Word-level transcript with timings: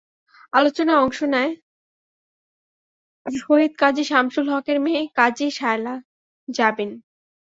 আলোচনায় 0.53 1.01
অংশ 1.03 1.19
নেন 1.33 1.49
শহীদ 3.25 3.71
কাজী 3.81 4.03
শামসুল 4.03 4.45
হকের 4.53 4.77
মেয়ে 4.79 5.01
কাজী 5.15 5.47
শায়লা 5.51 5.93
জাবীন। 6.47 6.91